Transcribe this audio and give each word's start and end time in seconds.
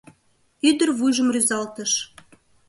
Ӱдыр 0.69 0.89
вуйжым 0.97 1.27
рӱзалтыш: 1.33 1.91